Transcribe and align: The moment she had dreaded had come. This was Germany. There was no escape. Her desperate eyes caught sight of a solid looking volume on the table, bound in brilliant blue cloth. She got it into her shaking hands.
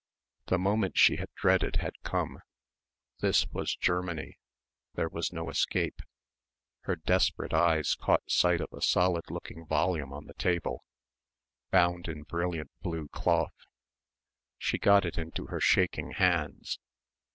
The 0.47 0.57
moment 0.57 0.97
she 0.97 1.17
had 1.17 1.29
dreaded 1.35 1.75
had 1.75 1.93
come. 2.01 2.39
This 3.19 3.45
was 3.51 3.75
Germany. 3.75 4.39
There 4.95 5.09
was 5.09 5.31
no 5.31 5.47
escape. 5.51 6.01
Her 6.85 6.95
desperate 6.95 7.53
eyes 7.53 7.93
caught 7.93 8.27
sight 8.27 8.61
of 8.61 8.73
a 8.73 8.81
solid 8.81 9.29
looking 9.29 9.63
volume 9.63 10.11
on 10.11 10.25
the 10.25 10.33
table, 10.33 10.83
bound 11.69 12.07
in 12.07 12.23
brilliant 12.23 12.71
blue 12.81 13.09
cloth. 13.09 13.53
She 14.57 14.79
got 14.79 15.05
it 15.05 15.19
into 15.19 15.45
her 15.49 15.59
shaking 15.61 16.13
hands. 16.13 16.79